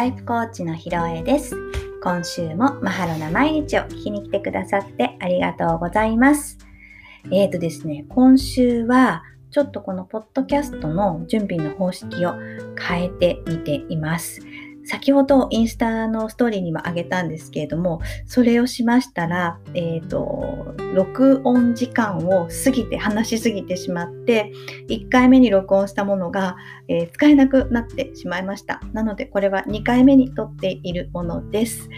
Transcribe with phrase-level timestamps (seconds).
[0.00, 1.54] ライフコーチのひろえです。
[2.02, 6.56] 今週もマハロな毎日を聞きに来てくださってありがとうございます。
[7.26, 12.32] えーとですね、今週はちょっとこのポッドキャストの準備の方式を
[12.80, 14.40] 変えてみています。
[14.86, 24.52] 先ほどインスタのストーリーにもあげたんですけれども、それをしましたら、えっ、ー、と、録音時間を過ぎて、話しすぎてしまって、
[24.88, 28.80] 1回目に録音したものが、えー、使えなくなってしまいました。
[28.92, 31.88] なので、これは2回目に撮っているものです。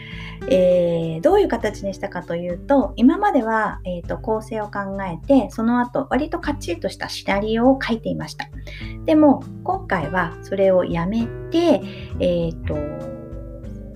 [0.48, 8.48] えー、どういう形にしたかというと、今までは、えーと、構成を考えて、その後、割とカッチリとしたシナリオを書いていました。
[9.04, 11.82] でも、今回はそれをやめて、
[12.18, 13.12] えっ、ー、と、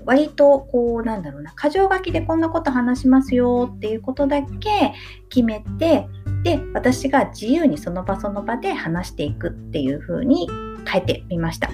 [0.05, 4.95] 割とこうなんだろうな箇条書きでこんなこと話しますよっていうことだけ
[5.29, 6.07] 決めて
[6.47, 10.49] で私が自由にその場その場で話していくっていう風に
[10.89, 11.69] 変えてみました。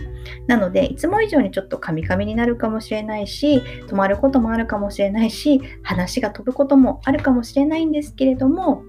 [0.47, 8.83] なので、いつも以上にちょっとカミカミになるかもしれないし、止まることもあるかもしれないし、話が飛ぶこともあるかもしれないんですけれども、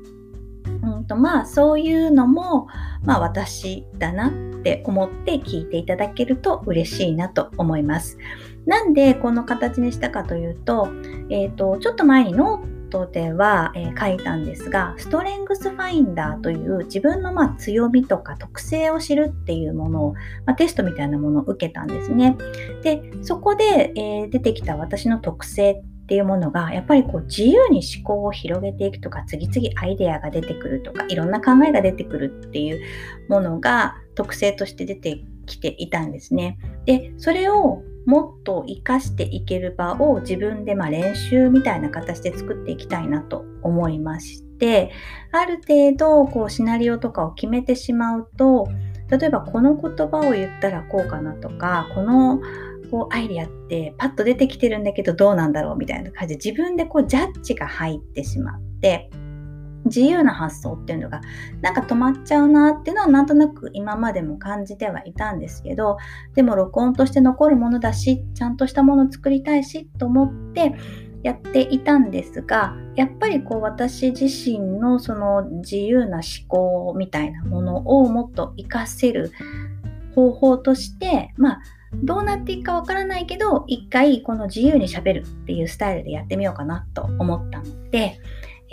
[0.83, 2.67] うんとまあそういうのも、
[3.03, 8.17] まあ私だなって思って聞いていただけると嬉しいなと思います。
[8.65, 10.87] なんでこの形にしたかというと、
[11.29, 20.13] えっ、ー、と、ちょっと前にノートでは、えー、書いたんですが、ストレングスファインダーという自分のま強みとか特性を知るっていうものを、
[20.45, 22.37] まあ、テストみたいなものを受けたんですね。
[22.83, 32.81] で、そこで、えー、出てきた私の特性っていうものがやっぱりこう自由に思考を広げていくとか次々アイデアが出てくるとかいろんな考えが出てくるっていう
[33.29, 36.57] ものが特性として出てきていたんですね。
[36.85, 44.91] でそれをもっと活かしていける場を自分でま練習みたいな形で作っていきたいなと思いまして
[45.31, 48.67] ある程度こうシナリオとかを決めてしまうと
[49.09, 52.41] 例えばこの言葉を言ったらこうかなとかこの
[52.91, 59.09] こうアイデアってパッと出てきてるんだけどどうなんだろうみたいな感じで自分でこうジャッジが入ってしまって
[59.85, 61.21] 自由な発想っていうのが
[61.61, 65.97] なんか止まっちゃうなっていうのはなんとなく今までも感じてはいたんですけど
[66.35, 70.73] でも録音として残るものだしちゃんとしたものを作りたいしと思って
[71.23, 79.31] やっていたんですがやっぱりこう私自身のその自由な思考みたいなものをもっと活かせる
[80.15, 81.61] 方法としてまあ
[81.95, 88.19] どうなっていくかわからないけど一回この自由にしゃべるっていうスタイルでやってみようかなと思ったので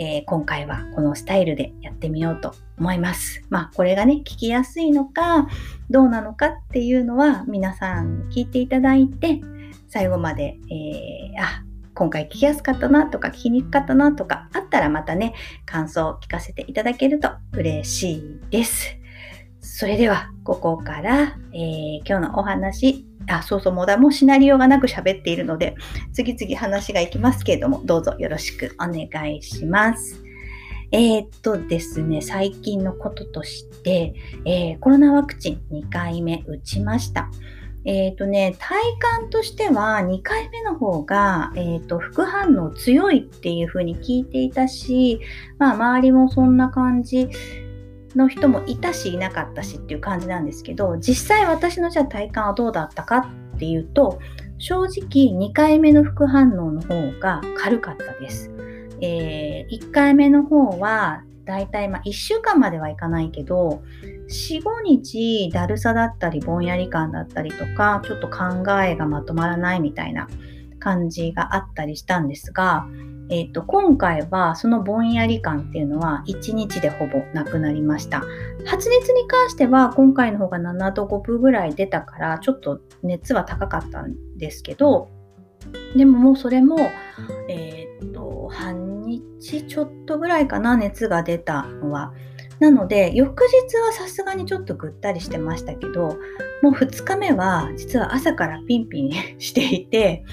[0.01, 3.43] えー、今回はこのスタイルでやってみようと思います。
[3.51, 5.47] まあこれがね、聞きやすいのか、
[5.91, 9.41] どうなのかっていうのは皆さん聞いていただいて、
[9.89, 11.63] 最後まで、えー、あ、
[11.93, 15.35] 今回聞きやすかったなとか聞きにくかったなとかあったらまたね、
[15.67, 18.97] 感想を聞かせていただけると嬉しいです。
[19.59, 25.75] それでは、ここから、えー、今日のお話、あ、そうそう、もうだ、もシナリオがなく喋っているので、
[26.13, 30.23] 次々話がいきますけれども、どうぞよろしくお願いします。
[30.91, 34.13] えー、っとですね、最近のこととして、
[34.45, 37.29] えー、コロナワクチン2回目打ちました。
[37.83, 45.19] えっ、ー、とね、体感としては2回目の方が、えっ、と、副反応強いっていう風に聞いていたし、
[45.57, 47.29] まあ、周りもそんな感じ
[48.17, 54.19] の人もいたしいなかったしっていう感じなんですけど実際私のじゃあ体感はどうだったかっていうと
[54.57, 58.51] 正直2回目の副反応の方が軽かったです。
[59.01, 63.81] えー、1回目の方はだいたいまあ1週間まではいかないけど
[64.29, 70.27] 4、5日だるさだったりぼんやり感だったりとかちょっと考えがまとまらないみたいな
[70.79, 72.85] 感じがあったりしたんですが
[73.31, 78.21] えーと、今回はそのぼんやり感っていうのは1日でほぼなくなりました。
[78.65, 85.09] 発熱に関しては今回の方が7度5分ぐらい出たからちょっと熱は高かったんですけど
[85.95, 86.77] でももうそれも、
[87.47, 92.13] えっ、ー、と半日ちょっとぐらいかな熱が出たのは。
[92.59, 96.19] なので翌日はさすがにちょっとぐったりしてましたけど
[96.61, 99.11] もう2日目は実は朝からピンピン
[99.41, 100.23] していて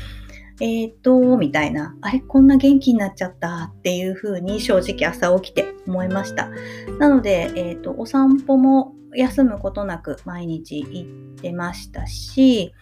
[0.61, 6.51] えっ、と、みたいな、あれ、こんな元気になっちゃったっていう風に正直朝起きて思いました。
[6.99, 11.07] なので、えっ、と、お散歩も休むことなく毎日行
[11.37, 12.73] ってましたし、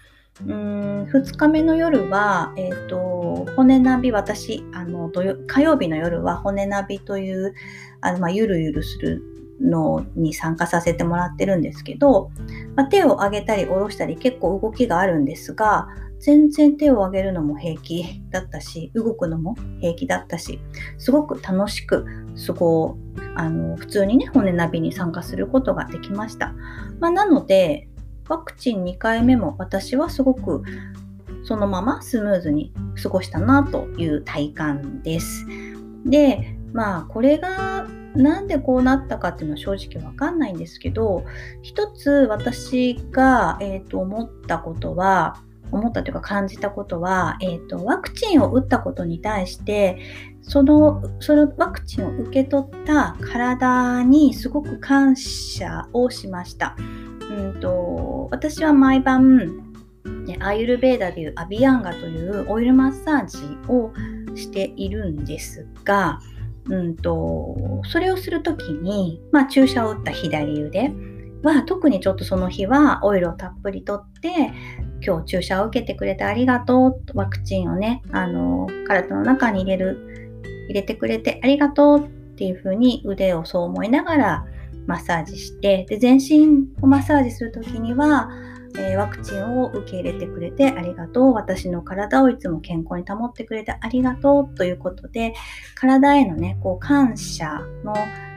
[0.45, 5.11] うん2日目の夜は、えーと、骨ナビ私あの
[5.47, 7.55] 火曜日の夜は骨ナビという
[8.03, 9.23] あの、まあ、ゆるゆるする
[9.63, 12.31] のに参加させてもらってるんですけど、
[12.75, 15.89] まあ、手を上げたり下ろしたり結構動きがあるんですが
[16.21, 20.61] 全然手を上げるのも平気だったし動くのも平気だったし
[20.99, 22.99] すごく楽しくそこを
[23.35, 26.55] あの普通にね骨ナビに参加することができました、
[27.01, 27.89] まあ、なので
[28.29, 30.63] ワクチン2回目も私はすごく
[31.47, 35.47] そのままスムーズに過ごしたなという体感です。
[36.05, 37.87] で、まあこれが
[38.17, 41.25] なんでこうなったかっていうのは正直わかんないんですけど、
[41.63, 45.37] 一つ私が、えーと、思ったことは、
[45.73, 49.99] 思ったというか感じたことは、えーと、ワクチンを打ったことに対して
[50.43, 56.77] そのそのワクチンを受け取った体にすごく感謝をしました。
[56.79, 59.67] うんと私は毎晩
[60.41, 63.39] アイルベーダでいうアビアンガというオイルマッサージ
[63.69, 63.93] を
[64.37, 66.21] しているんですが、
[66.67, 70.93] うんと、それをするときに、まあ、注射を打った左腕
[71.43, 74.53] は特にちょっとその日はオイルをたっぷりとって
[75.05, 84.45] 今日注射を受けてくれてありがとうワクチンをねあの体の中に入れる入れてくれてありがとうっていうふうに腕をそう思いながら
[84.87, 88.31] マッサージしてで全身をマッサージするときには
[88.79, 91.33] えー、ワクチンを受け入れてくれてありがとう。
[91.33, 95.35] 私の体をいつも健康に保ってくれてありがとうということで、
[95.75, 97.95] 体へのね、こう感謝の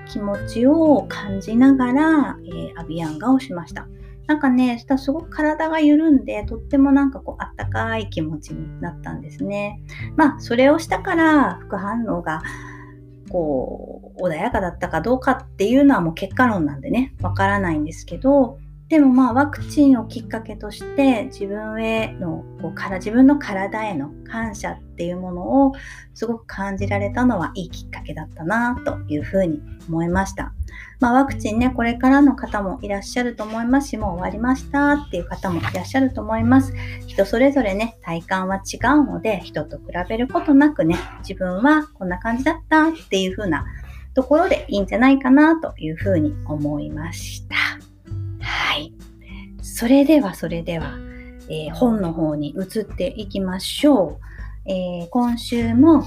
[0.10, 3.88] 気持ちを感じながら、えー、アビアンガをしました。
[4.28, 9.82] なんかね、したすごく体が緩んで、とってもなんかこう、あったかい気持ちになったんですね。
[10.18, 12.44] まあ、それをしたから、副反応が、
[13.32, 18.60] こう、穏やかだったかどうかっていうのはもう結果論なんでね、わからないんですけど、
[18.90, 25.74] でもまあワクチンをきっかけとして自分へのこうから自分の体への感謝っていうものを
[26.16, 30.54] すごく感じられたのはいいきっかけだったなというふうに思いました。
[31.00, 36.74] まあ、ワクチンねこれからの方もいらっしゃると思いますしもう終わりましたっていう方もいらっしゃると思います。
[37.06, 43.66] 人それぞれね体感は違うので人と比べることなくね自分はこんな感じだったっていう風な
[44.16, 47.79] ところでいいんじゃないかなというふうに思いました。
[48.50, 48.92] はい。
[49.62, 50.98] それではそれでは、
[51.50, 54.20] えー、本の方に移っていきましょ
[54.66, 54.70] う。
[54.70, 56.04] えー、今週も、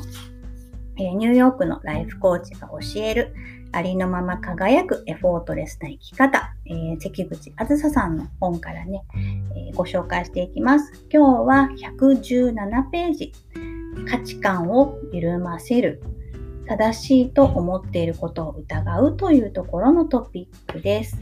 [0.97, 3.35] えー、ニューヨークのライフコーチが教える
[3.71, 10.93] ありのまま輝くエフォートレスな生き方、えー、関口あずささんの本からね、えー、ご紹介していきます。
[11.11, 13.33] 今日は117ページ、
[14.09, 16.03] 価値観を緩ませる、
[16.67, 21.17] 正しいと思っていることを疑うというところのトピックです。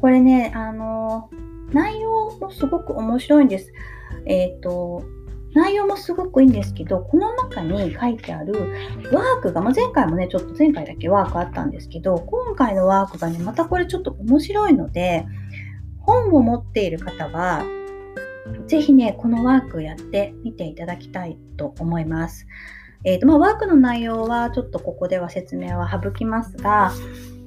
[0.00, 1.30] これね、あの、
[1.72, 3.72] 内容もすごく面白いんです。
[4.26, 5.04] えっ、ー、と、
[5.54, 8.54] 内容もすごくいいんですけど、この中に書いてある
[9.12, 15.26] ワークが、まあ、前回もね、ちょっと前回だけワークあったんですけど、今回のワークがね、またこれちょっと面白いので、
[16.00, 17.64] 本を持っている方は、
[18.66, 22.46] ぜひね、このワークやってみていただきたいと思います。
[23.04, 26.92] えーとまあ、ワークの内容はちょっとここでは説明は省きますが、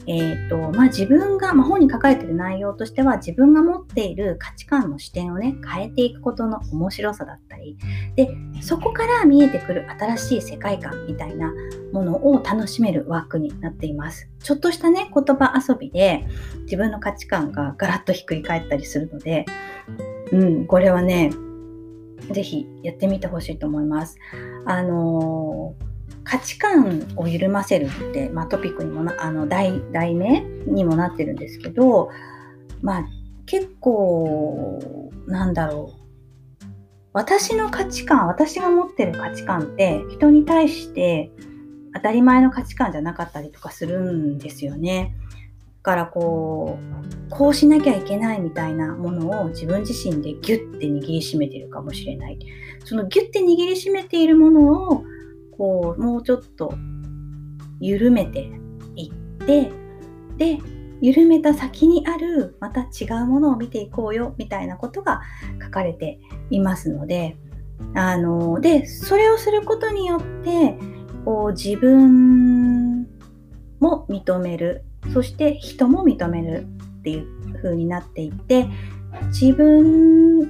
[0.08, 7.78] えーとまあ、自分が、まあ、本に書かれている内容としては自分が持っている価値観の視点をね変えていくことの面白さだったり
[8.16, 8.30] で
[8.62, 11.54] そこから見えてくる新しい世界観みたいな
[11.94, 14.30] ものを楽しめるワークになっています。
[14.40, 16.26] ちょっとしたね言葉遊びで
[16.64, 19.46] 自分の価値観がガラッとひっくり返ったりするので
[20.32, 21.32] うんこれはね
[22.32, 24.18] ぜひやってみてほしいと思います。
[24.66, 25.91] あのー
[26.24, 32.10] 価値観を緩ませるって、まあ、トピックにもなあの題題名にもなってるんですけど、
[32.82, 33.06] まあ、
[33.46, 36.02] 結構なんだろう
[37.14, 41.32] 私の価値観私が持ってる価値観って人に対して
[41.94, 45.16] 当たり前の価値観じゃなかったりとかするんですよね。
[45.84, 52.40] だからこうこうしなきゃいけないみたいなものを自分自身でギュッて握りしめてるかもしれない。
[52.86, 55.04] そのギュッて握りしめているものを
[55.52, 56.74] こうもうちょっと
[57.80, 58.50] 緩めて
[58.96, 59.14] いっ
[59.46, 59.72] て
[60.38, 60.60] で
[61.02, 65.22] 緩めた先にあるまた違うものを見ていこうよみたいなことが
[65.64, 67.38] 書かれていますので
[67.96, 70.78] あのでそれをすることによって
[71.26, 73.04] こう自分
[73.80, 74.86] も認める。
[75.14, 76.68] そして人も認める
[77.00, 78.68] っていう風になっていって
[79.28, 80.42] 自分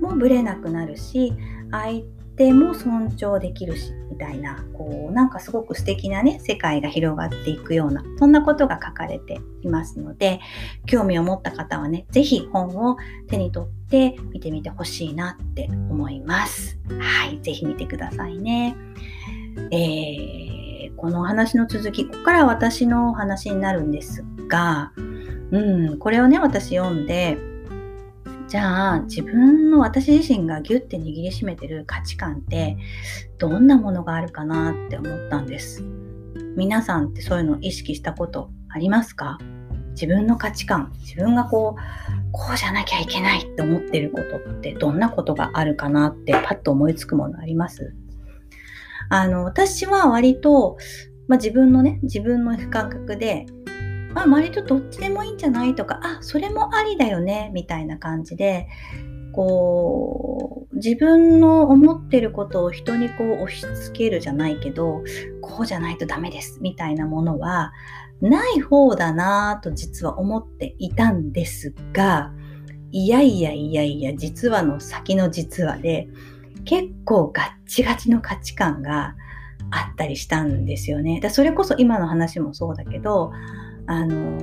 [0.00, 1.32] もぶれなくなるし
[1.70, 2.02] 相
[2.38, 10.40] 手も尊重できるしみたいなこうなんかすごく素敵なね世界が広がっていくようなそんなことが書かれていますので
[10.86, 12.96] 興味を持った方はね是非本を
[13.28, 16.78] 手に取って見てみてほしいなって思います。
[17.00, 18.76] はい是非見てくださいね。
[19.72, 24.92] えー、この話の続きここから私の話になるんですが
[25.50, 27.36] うんこれをね私読んで
[28.48, 32.78] じゃあ自分の私自身がギュッて握りしめてる価値観って
[33.36, 35.84] どんなものがあるかなって思ったんです。
[36.56, 39.38] 皆さんってそういうのを意識したことありますか？
[39.90, 47.94] 自分の価値観、自分がこう、こうじゃなきゃいけないって思ってることってどんなことがあるかなってパッと思いつくものあります？
[49.10, 50.78] あの、私は割と、
[51.26, 53.44] まあ、自分のね、自分の感覚で、
[54.14, 55.74] まあ、割とどっちでもいいんじゃない？
[55.74, 58.66] とか、あ、それもありだよね、みたいな感じで、
[59.32, 65.02] こう、自分の思ってることを人にこう押し付けるじゃないけど、
[65.40, 67.72] こうじゃないとダメです、みたいなものは、
[68.20, 72.32] ない方だなぁと実は思っていたんですが、
[72.90, 76.08] いやいやいやいや、実はの先の実はで、
[76.64, 79.14] 結構ガッチガチの価値観が
[79.70, 81.20] あったりしたんですよね。
[81.20, 83.30] だそれこそ今の話もそうだけど、
[83.88, 84.38] あの、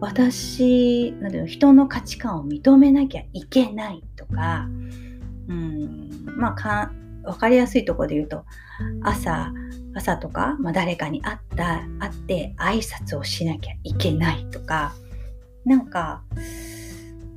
[0.00, 4.66] 私、なんていうの、人の価値観を認めなきゃいけないとか、
[5.48, 8.44] うん、まあか、わかりやすいところで言うと、
[9.02, 9.52] 朝、
[9.94, 14.92] 朝とか、まあ、誰かに会った、会って挨拶をしなきゃいけないとか、
[15.64, 16.22] なんか、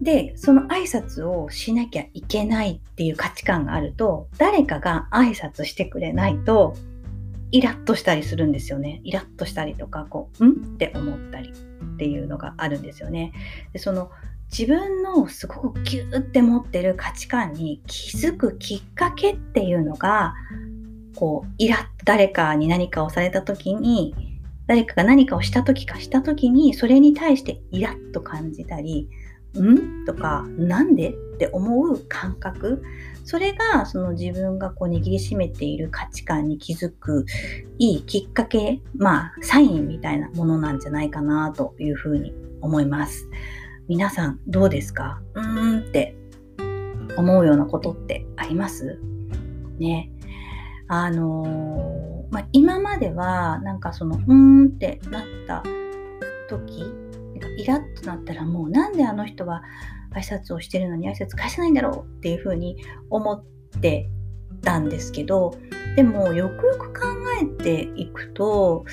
[0.01, 6.75] で、その挨拶をしなきゃいけないっていう価値観があると、誰かが挨拶してくれないと、
[7.53, 8.99] イラッとしたりするんですよね。
[9.03, 13.31] イラッとしたりとか、こう、んって思ったりっていうのがあるんですよね。
[13.71, 14.09] でその
[14.51, 20.33] 自分のすごくギューって持ってる価値観に気づくきっかけっていうのが、
[21.15, 24.15] こう、イラッ、誰かに何かをされた時に、
[24.67, 29.09] 誰かが何かをした時かした時に、それに対してイラッと感じたり、
[29.59, 30.05] ん？
[30.05, 31.09] とか、なんで？
[31.09, 32.83] って思う感覚、
[33.23, 37.25] それがその自分がこう握りしめている価値観に気づく
[37.79, 43.29] いいきっかけ、まあ、サインみたいなものなんじゃないかなというふうに思います。
[43.87, 45.21] 皆さんどうですか？
[45.33, 46.15] うーんって
[47.17, 48.99] 思うようなことってあります？
[49.79, 50.09] ね。
[50.87, 55.63] あのー、まあ、今まではなんかそのうーんってなった
[56.49, 56.83] 時
[57.57, 59.63] イラッとなったらもうなんであの人は
[60.13, 62.77] 挨拶をしてるのに挨拶返せないんだろうっていうふうに
[63.09, 63.43] 思っ
[63.81, 64.09] て
[64.61, 65.55] たんですけど
[65.95, 67.07] でもよくよく考
[67.41, 68.85] えていくと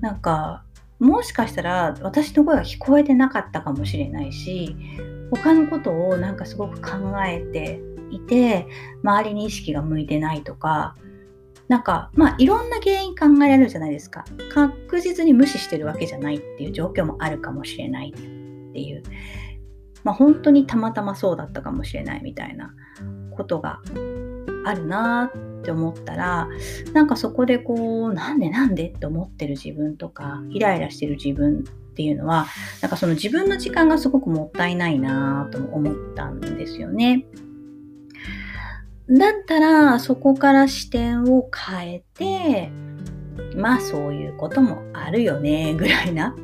[0.00, 0.64] なんか
[0.98, 4.76] もしかしたら私の声が聞こえてなかったかもしれないし
[5.30, 6.92] 他のことをなんかすごく考
[7.26, 8.66] えていて
[9.02, 10.94] 周りに意識が向いてないとか
[11.68, 14.24] なんかまあいろんな原因考えられるじゃないですか。
[14.52, 19.02] 確実に無視してるわけじゃないっていう状況もあるかもしれないっていう。
[20.06, 22.72] まあ、本当にたまたまそうだったかもしれないみたいな
[23.32, 23.80] ことが
[24.64, 26.46] あるなって思ったら
[26.92, 32.46] なんかそこでこうなんでなんでって思ってる自分とかイライラしてる自分っていうのは
[32.82, 37.26] なんかその自分の時間がすごくもったいないなと思ったんですよね。
[39.10, 42.70] だったらそこから視点を変えて
[43.56, 46.36] まあそういうこともあるよねぐらいな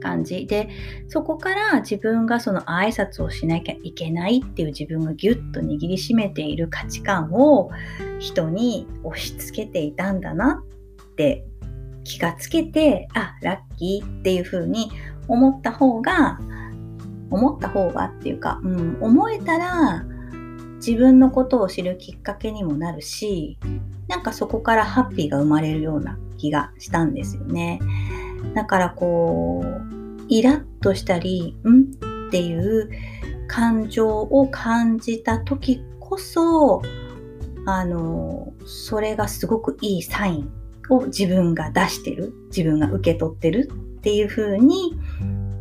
[0.00, 0.68] 感じで
[1.08, 7.70] そこから自分がその挨拶をしなきゃいけないっていう自分がギュッと握りしめている価値観を
[8.18, 10.64] 人に押し付けていたんだな
[11.02, 11.44] って
[12.04, 14.90] 気がつけてあラッキーっていう風に
[15.28, 16.40] 思った方が
[17.30, 20.04] 思った方がっていうか、うん、思えたら
[20.76, 23.58] 自分のことを知るきっかけにもなるし
[24.08, 27.78] なんかそこからハッピーが生まれるような気がしたんですよね。
[28.54, 32.90] だからこう、イラッとしたり、んっていう
[33.48, 36.82] 感情を感じた時こそ、
[37.66, 40.52] あの、それがすごくいいサイン
[40.88, 44.98] を自分が出してる、自分が受け取ってるっていう風に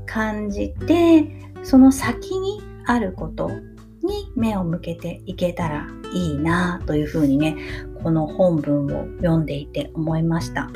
[0.05, 1.27] 感じて、
[1.63, 7.55] その先にあることに目を向けていけたらいいなというふうにね、
[8.01, 10.69] この本文を読んでいて思いました。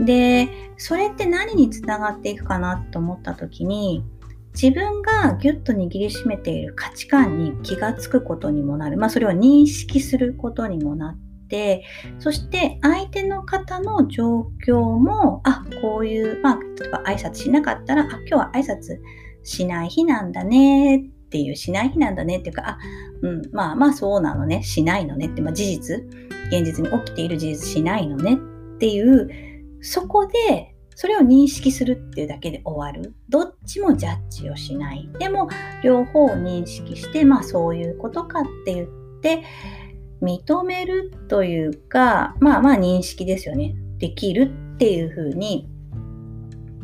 [0.00, 4.04] で、それって何につながっていくかなと思った時に、
[4.54, 8.96] 自分がギュッと握りしめている価値観に気がつくことにもなる。
[8.96, 11.84] まあ、それを認識することにもなって、
[12.18, 18.98] そして相手の方の状況も、あ、こういう、まあ、例えば挨拶しなかったら、あ、今日は挨拶
[19.42, 22.78] しない日なんだねっていう、しない日なんだねっていうか、あ、
[23.22, 25.96] うん、まあまあそうなのね、しないのねって、まあ事実、
[26.48, 29.51] 現実に起きている事実しないのねっていう、
[29.82, 33.14] そこでそれを認識するっていうだけで終わる。
[33.28, 35.08] どっちもジャッジをしない。
[35.18, 35.48] でも、
[35.82, 38.86] 両方を認識して、まあそういうことかって言っ
[39.20, 39.42] て、
[40.20, 43.74] 認めるというか、まあまあ認識ですよね。
[43.98, 45.68] できるっていう風に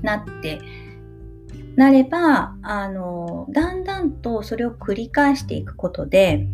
[0.03, 0.61] なって
[1.77, 6.49] なれば、あの、だんだんとそれを繰り返していくことで、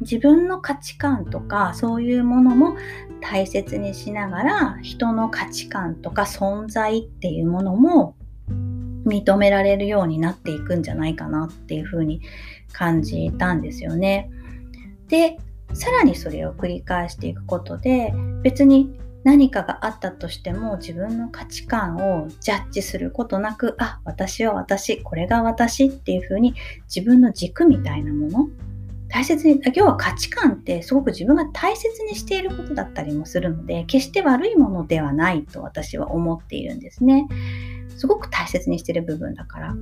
[0.00, 2.76] 自分の価値観とかそういうものも
[3.20, 8.16] 大切にしながら人の価値観とか存在っていうものも
[9.06, 12.20] 認められるようになっていくんじゃないかなっていうふうに
[12.72, 14.30] 感じたんですよね。
[15.08, 15.38] で、
[15.72, 26.54] さらにそれを繰り返していくことで別に何かがあったとしても自分の価値観をジャッジすることなくあ私は私これが私っていうふうに
[26.92, 28.48] 自分の軸みたいなもの
[29.08, 37.26] 大切に要は価値観ってすごく自分が大切にしていることだったりもするので決して悪いものではないと私は思っているんですね。
[37.96, 39.74] すごく大切にしている部分だから。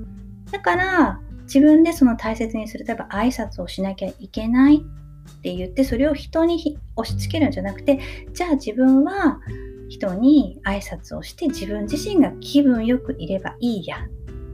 [0.50, 8.00] だから自分でその大切にする例えば挨拶をしなきゃいけないって言ってそれを人に押し付けるんじゃなくて
[8.33, 9.40] じゃあ自分は
[9.88, 13.99] 人に挨拶をして自分自身が気分よくいればいいや。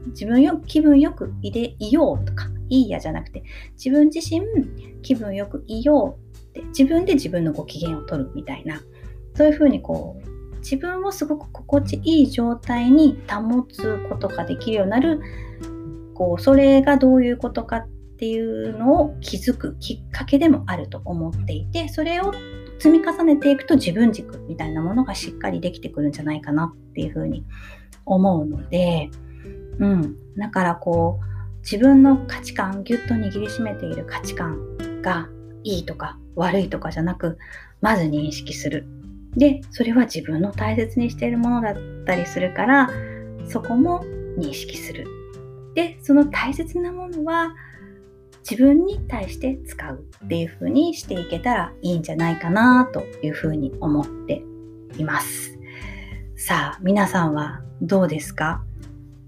[0.07, 2.52] 自分よ気分よくいれいようとか。
[2.69, 3.43] いいやじゃなくて
[3.73, 4.41] 自分自身
[5.01, 6.17] 気分よくいよ
[6.53, 8.81] うって自分で自分のご機嫌を取るみたいな
[9.35, 15.21] そういうふうにこう自分をすごく心地いい状態に保つことができるようになる
[16.13, 22.33] こうそれがどういうことかっていうのを気づくきっかけでもあると思っていてそれを
[22.79, 27.45] 積み重ねていくと自分軸みたいなものがしっかりできてくるんじゃないかなっていうふうに
[28.05, 29.09] 思うので、
[29.79, 31.32] うん、だからこう
[31.63, 35.27] 自分の価値観ぎゅっと握りしめている価値観が
[35.63, 37.37] いいとか悪いとかじゃなく
[37.81, 38.85] まず認識する。
[39.35, 42.89] でそれは自分の大切にしているものだったりするから
[43.47, 44.03] そこも
[44.37, 45.07] 認識する。
[45.73, 47.55] でその大切なものは
[48.47, 54.43] 自分に対して使うっていう風にしていけたらいいんじゃないかなという風に思って
[54.97, 55.57] います。
[56.35, 58.63] さあ皆さんはどうですか？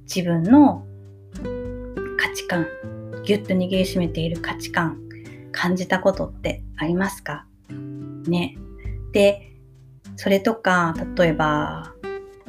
[0.04, 0.85] 自分の
[2.26, 2.66] 価値観
[3.24, 5.00] ぎゅっと握りしめている価値観
[5.52, 7.46] 感じたことってありますか？
[8.28, 8.58] ね。
[9.14, 9.54] で、
[10.16, 11.94] それとか、例えば、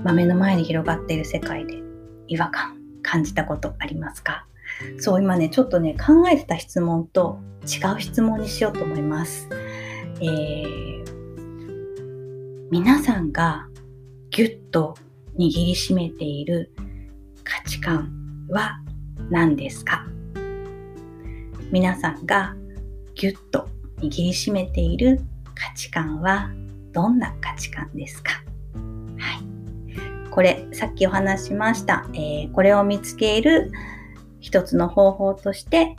[0.03, 1.75] 豆の前に広がっている世界で
[2.27, 4.47] 違和感感じたことありますか？
[4.99, 9.47] そう、今ね、ちょっとね、考えてた質問と違う質問にしようと思います。
[10.23, 11.05] えー、
[12.71, 13.69] 皆さんが
[14.31, 14.97] ぎゅっと
[15.39, 16.73] 握りしめている
[17.45, 18.81] 価値観は
[19.31, 20.07] 何ですか？
[21.73, 22.55] 皆さんが
[23.15, 25.21] ぎゅっと握りしめている
[25.55, 26.51] 価値観は
[26.93, 28.33] どんな価値観ですか？
[29.19, 30.31] はい。
[30.31, 32.07] これ、さっきお話しました。
[32.13, 33.73] えー、これを見つける
[34.41, 35.97] 一つの方法として、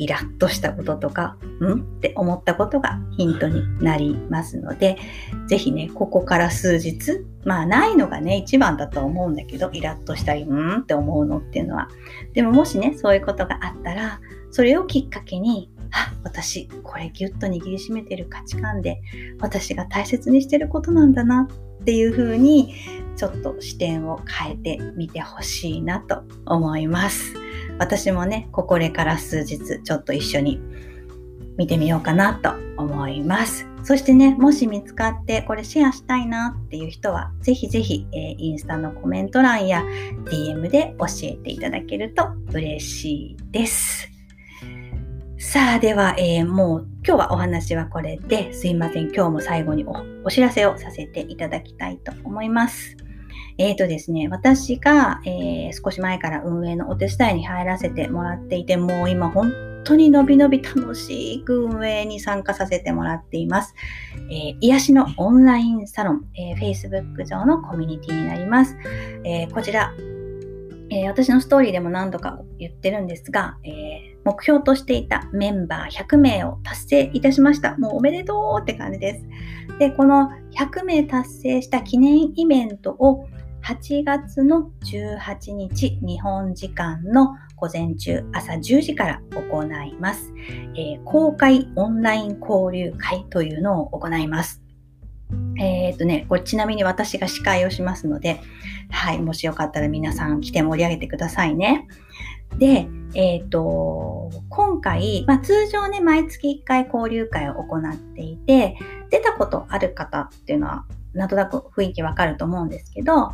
[0.00, 1.80] イラッとしたこととか、うん？
[1.82, 4.96] って思ったことがヒントになりますので、
[5.46, 10.78] ぜひね、ここから数日、まあないのがね、一番だと思うんだけど、イラッとしたり、うん？
[10.78, 11.88] って思うのっていうのは。
[12.32, 19.02] でももしね、そういうことがあったら、それをきっかけに、あ、私、これギュッと握りしめてる価値観で、
[19.38, 21.46] 私が大切にしてることなんだな
[21.80, 22.74] っていう風に、
[23.16, 27.34] ちょっと視点を変えてみてほしいなと思います。
[27.80, 30.60] 私もね、これから数日ちょっと一緒に
[31.56, 33.66] 見てみようかなと思います。
[33.84, 39.82] そしてね、もし見つかってこれシェアしたいなっていう人は、ぜひぜひ、えー、インスタのコメント欄や
[40.26, 44.10] DM で教えていただけると嬉しいです。
[45.38, 49.04] さあ、では、えー、もう今日はお話はこれですいません。
[49.06, 49.86] 今日も最後に
[50.22, 52.94] お知らせをさせていただきたいと思います。
[53.60, 59.52] えっ、ー、とですね、私が、えー、少し前から運営のお手伝いに入らせてもらっていて、もう今本
[59.84, 63.74] 当にのびのび楽しく運営に参加させてもらっています。
[64.30, 68.78] えー、癒しのオンラインサロン、えー、Facebook 上のコミュニティになります。
[69.24, 69.92] えー、こちら、
[70.92, 77.76] え私のストーリーでも何度か言ってるんですが、えー目標としていたメンバー100名を達成いたしました。
[77.78, 79.24] もうおめでとうって感じです。
[79.78, 83.26] で、この100名達成した記念イベントを
[83.62, 90.32] 8月の18日、日本時間の午前中、朝10時から行います。
[90.74, 94.62] えー、公開オンライン交流会というのを行います。
[95.60, 98.40] えー、っとね、これちなみに私が司会をしますので、
[98.90, 101.86] はい、もしよかったら皆さん来て盛り上げてくださいね。
[102.58, 108.76] で、えっ、と、今回、まあ、通常ね、毎月1回交流会を行っていて、
[109.10, 113.32] 出たことある方っていうのは、なんとなく雰囲気わかると思うんですけど、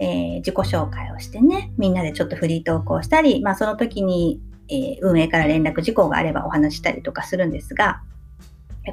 [0.00, 8.02] えー、自己紹介をしてね、みんなでちょっとフリートークをしたり、まあその時に、えー、運営から連絡事項があればお話したりとかするんですが、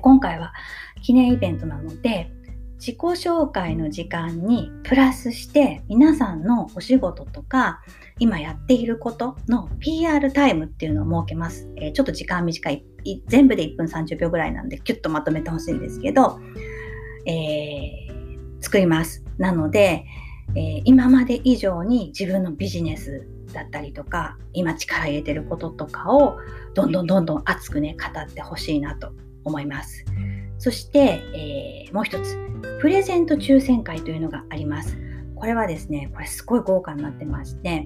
[0.02, 0.54] 今回は
[1.02, 2.30] 記念イベントなので、
[2.78, 7.82] 自己紹介の時間にプラスして皆さんのお仕事とか
[8.20, 11.70] 今やっていることの PR タイムっていうのを設けます。
[11.78, 12.86] えー、ちょっと時間短い、
[13.28, 16.40] 全部で1分30秒ぐらいなんでキュッとまとめてほしいんですけど、
[17.26, 19.24] えー、作ります。
[19.38, 20.06] なので、
[20.56, 26.38] えー、今まで以上に自分のビジネスだったりとか今力入れてることとかを
[26.74, 29.12] どんどんどんどん熱くね語ってほしいなと
[29.44, 30.06] 思います
[30.58, 32.38] そして、えー、もう一つ
[32.82, 34.98] プレゼント抽選会というのがあります
[35.36, 37.86] これはですねこれすごい豪華になってまして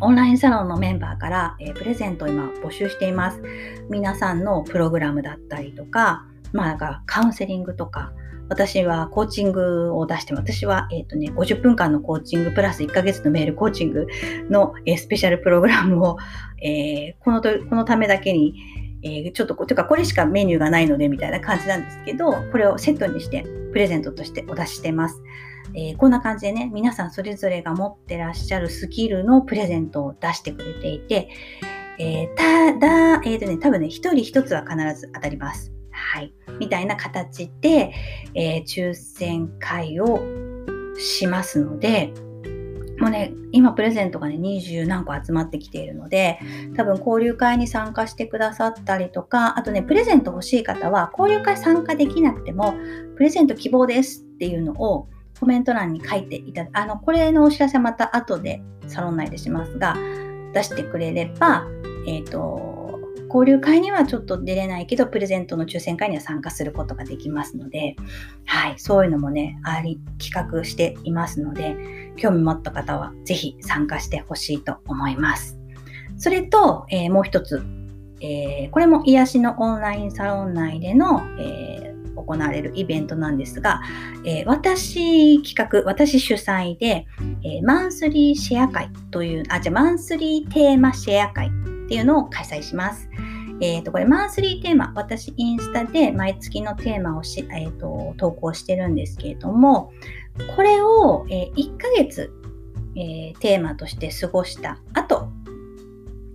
[0.00, 3.40] オンラインサロンのメンバーから、えプレゼントを今募集しています。
[3.88, 8.12] 皆さんのプログラムだったりとか、まあなんかカウンセリングとか、
[8.48, 14.06] 私はコーチングを出して私は、えっ、ー、とね、50分間のコーチングプラス1ヶ月のメールコーチング
[14.48, 16.16] の、えー、スペシャルプログラムを、
[16.62, 18.54] えー、このとこのためだけに、
[19.02, 25.22] えー、ちょっとというかこれしかメニューがないのでみたいな感じなんですけど、これをセットにしてプレゼントとしてお出ししてます。
[25.74, 31.28] えー、こんな感じでね、皆さんそれぞれが持ってらっしゃるスキルのプレゼントを出してくれていて、
[31.98, 35.75] えー、ただ、えっ、ー、とね、多分ね、一人一つは必ず当たります。
[35.96, 36.32] はい。
[36.60, 37.92] みたいな形で、
[38.34, 40.20] えー、抽選会を
[40.98, 42.12] しますので、
[42.98, 46.38] もうね、今プレゼントがね、20何個集まってきているので、
[46.76, 52.74] 多分交流会に参加してくださったりとか、あとね、プレゼント欲しい方は、交流会参加できなくても、
[53.16, 59.96] プレゼント希望ですっていうのをコメント欄に書いていたあの、これのお知らせはまた後でサロン内でしますが、
[60.54, 61.66] 出してくれれば、
[62.06, 62.85] えっ、ー、と、
[63.36, 67.96] 交流会にはちょっと出れないけど、プレゼントの抽選会には参加することができますので、
[68.46, 71.76] はい、そういうのもね、あり、企画していますので、
[72.16, 75.58] 興味持った方はぜひ参加してほしいと思います。
[76.16, 77.62] それと、えー、もう一つ、
[78.22, 83.82] えー、これも癒しのオンラインサロン内での、えー、行われるイベントなんですが、
[84.24, 87.06] え私企画、私主催で、
[87.44, 93.08] えマンスリーシェア会という、あ、じゃマンスリーテーマシェア会っていうのを開催します。
[93.60, 99.92] えっ、ー、と、これマンスリーテーマ、私インスタで毎月のテーマをし、えーと、投稿してるんですけれども、
[100.54, 102.32] これを、えー、1ヶ月、
[102.96, 105.28] え、テーマとして過ごした後、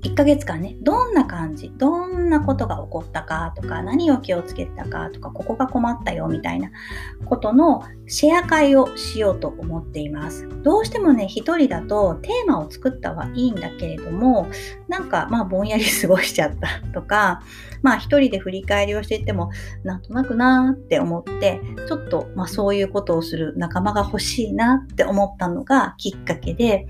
[0.04, 6.72] 1ヶ月間ね、どんな感じ、どんなことが起こったかとか、何を気をつけたかとか、ここが困ったよみたいな
[7.26, 10.50] ことのシェア会をしようと思っています。
[10.64, 14.48] どうしてもね、一人だとテーマを作ったはいいんだけれども、
[14.88, 17.44] なんかまあぼんやり過ごしちゃった とか、
[17.84, 19.52] まあ一人で振り返りをしていっても、
[19.84, 26.88] なんとなくなーって思って、ちょっとまあそういうことをする仲間が欲しいなって思ったのがきっかけで、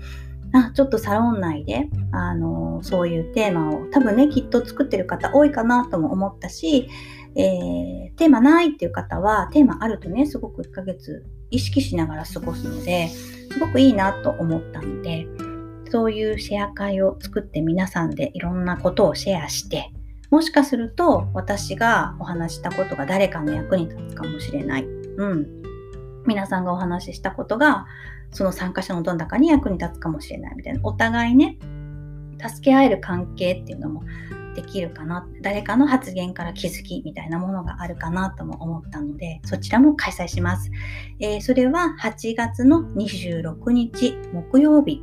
[0.52, 6.88] あちょっとサロン内で、あのそういうテーマを多分ねきっと作ってる方多いかなとも思ったし、
[7.36, 15.26] えー、テーマないっていう方はテーマあるとねすごく1ヶ月意識しながら過ごすのですごくいいなと思ったので
[15.90, 19.90] そういうシェア会を作って皆さんでいろんなことをシェアして
[20.30, 24.84] もしかすると私がお話したことが誰かの役に立つかもしれない。
[24.84, 25.62] うん。
[26.26, 27.86] 皆さんがお話ししたことが
[28.30, 30.80] その参加者のどん中に役に立つかもしれないみたいな。
[30.82, 31.58] お互いね
[32.40, 34.02] 助け合える関係っていうのも
[34.54, 35.26] できるかな。
[35.40, 40.70] 誰かの発言から気づきみたいなものがあるかなとも思ったのでそちらも開催します、
[41.20, 45.02] えー、それは8月の26日木曜日、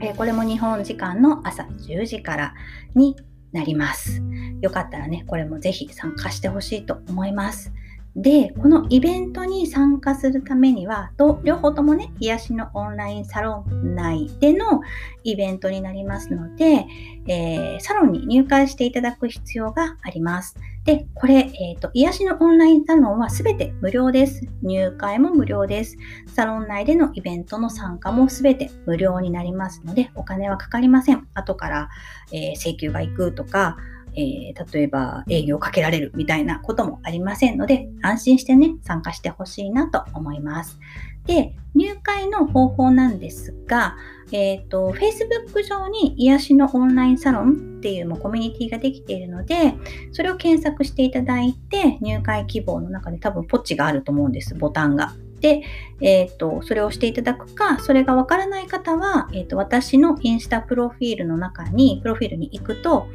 [0.00, 2.54] えー、これも日本時間の朝10時から
[2.94, 3.16] に
[3.52, 4.22] なります。
[4.60, 7.72] よかったらねこれもぜひ参加してほしいと思います。
[8.16, 14.80] で、このイベントに参加するためには、と両方ともね、癒しのオンラインサロン内での
[15.22, 16.86] イベントになりますので、
[17.26, 20.56] えー、サロンに入会していただく必要があります。
[20.84, 24.46] で、これ、えっ、ー、と、癒しのオンラインサロンはすべて無料です。
[24.62, 25.98] 入会も無料です。
[26.34, 31.28] サロン内でのイベントの参加もすべて無料になりますので、お金はかかりません。
[31.34, 31.88] 後から、
[32.32, 33.76] えー、請求が行くとか、
[34.16, 40.78] えー、例えば営業をかけられるみたいなこともありませんので、安心してね、参加してほしいなと思います。
[41.26, 43.96] で、入会の方法なんですが、
[44.32, 49.74] えっ、ー、と、Facebook 上に癒しのオンラインサロンっていうもコミュニティができているので、
[50.12, 55.14] それを検索していただいて、入会希望の中で多分ポチがあると思うんです、ボタンが。
[55.40, 55.62] で、
[56.00, 63.06] えっ、ー、と、それをしていただくか、それがわからない方は、えっ、ー、と、私のインスタプロフィールの中に、プロフィールに行くと、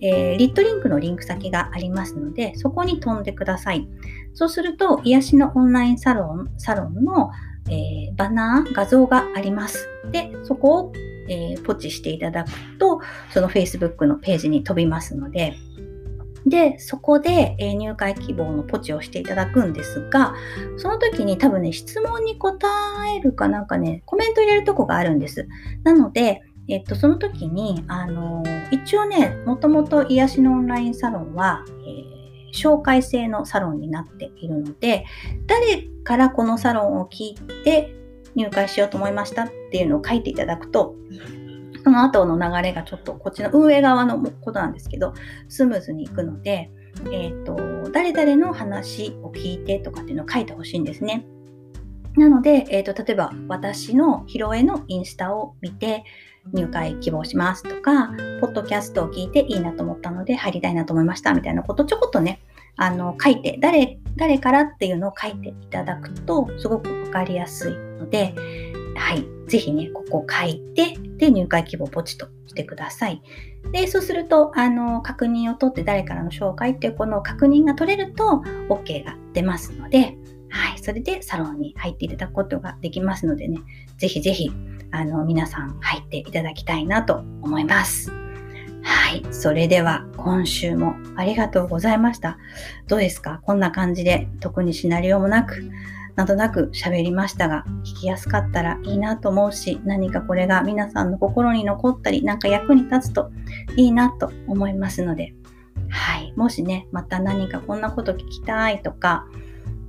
[0.00, 3.88] えー、リットリンクのリンク先がありますので、そこに飛んでください。
[4.34, 7.30] そうすると、癒しのオンラインサロン、サロンの、
[7.68, 9.88] えー、バナー、画像があります。
[10.12, 10.92] で、そこを、
[11.28, 13.00] えー、ポチしていただくと、
[13.32, 15.54] その Facebook のページに飛びますので、
[16.46, 20.34] で、そこで、え入会希望のポチをしていただくんですが、
[20.76, 22.68] その時に多分ね、質問に答
[23.16, 25.48] えるかなんかね、コメント入れるとこがあるんです。
[25.82, 35.04] なので、えっと、その時に、あの一応ね、もともと癒しのオンラインサロンは、えー、紹介制のサロンになっているので、
[35.46, 37.94] 誰からこのサロンを聞いて、
[38.34, 40.94] 入会しようと思いましたっていうのを書いていただくと、
[41.82, 45.14] その後の流れがちょっとこっちの運営側のことなんですけど、
[45.48, 46.70] スムーズにいくので、
[47.10, 51.24] えっ、ー、と、誰々の話を聞いてとかっていうのを書いてほしいんですね。
[52.16, 56.04] なので、えっ、ー、と、例えば私のヒロエのインスタを見て
[56.52, 58.08] 入会希望しますとか、
[58.40, 62.40] ポッドキャストを聞いていいなと思ったので入りたいなと思いましたみたいなことちょこっとね、
[62.76, 68.34] あの、書いて、誰、誰からっていうのを書いていただくと、すごくわかりやすいので、
[68.96, 69.26] はい。
[69.48, 73.22] ぜひね、ここ書いて、で、入会希望ポチッとしてください。
[73.72, 80.16] で、そうすると、あの、確認を取って誰からの紹介っていうこの確認が取れると、OK が出ますので、
[80.50, 80.78] はい。
[80.78, 83.58] それでサロンに入っていただくことができますのでね、
[83.98, 84.50] ぜひぜひ、
[84.92, 88.10] あの、皆さん入っていただきたいなと思います。
[88.82, 89.24] はい。
[89.32, 92.38] それでは、今週もありがとうございました。
[92.86, 93.40] どうですか？
[93.42, 95.70] こんな感じで、特にシナリオもなく、
[96.14, 103.32] なんとなく喋りましたが、聞きやすかったらいいなと思うし、何かこれが皆さんの心に残ったり、なんか役に立つと
[103.76, 105.34] いいなと思いますので、
[105.88, 106.32] はい。
[106.36, 109.26] もしね、また何かこんなこと聞きたいとか、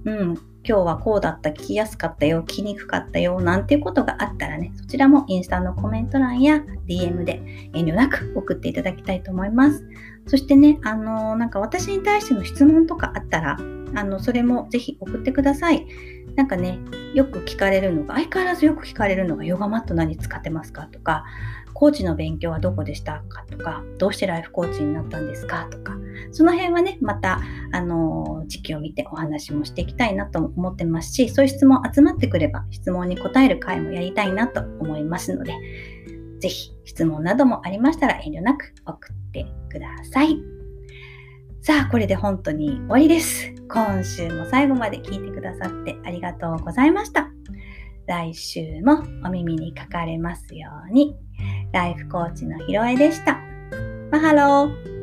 [0.06, 7.42] うん、今日はこうだった、聞きやすかったよ、聞きにくかったよ、なんていうことがあったらね、そちらもインスタのコメント欄や DM で
[7.74, 9.88] 遠慮なく送っていただきたいと思います。
[10.28, 13.58] そしてね、あの、なんか私に対しての質問とかあったら、
[13.96, 15.88] あの、それもぜひ送ってください。
[16.36, 16.80] なんかね、
[17.14, 21.24] よく聞かれるのが、相変わらずよく聞かれるのが、ヨガマット何使ってますかとか、
[21.80, 23.46] コーチの勉強はどこでしたか？
[23.46, 25.68] とか、どうしてライフコーチになったんですか？
[25.70, 25.96] とか、
[26.32, 27.40] その辺はね、また、
[27.72, 35.54] あの、時期を見てお話もしていきたいなと思ってますし、そういう質問集まってくれば、質問に答える回もやりたいなと思いますので、
[36.40, 40.36] ぜひ質問などもありましたら遠慮なく送ってください。
[41.62, 43.54] さあ、これで本当に終わりです。
[43.70, 47.30] 今週も最後まで聞いてくださってありがとうございました。
[48.08, 51.16] 来週もお耳にかかれますように。
[51.72, 53.40] ライフコーチのひろえでした。
[54.12, 54.98] マハロー